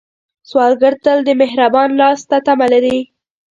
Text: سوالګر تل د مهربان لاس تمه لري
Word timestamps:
سوالګر 0.49 0.93
تل 1.03 1.17
د 1.25 1.29
مهربان 1.41 1.89
لاس 1.99 2.19
تمه 2.45 2.67
لري 2.73 2.97